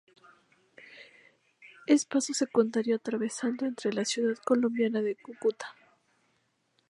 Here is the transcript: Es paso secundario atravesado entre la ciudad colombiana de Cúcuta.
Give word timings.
Es 1.85 2.05
paso 2.05 2.33
secundario 2.33 2.95
atravesado 2.95 3.67
entre 3.67 3.93
la 3.93 4.03
ciudad 4.03 4.35
colombiana 4.43 4.99
de 5.03 5.15
Cúcuta. 5.15 5.75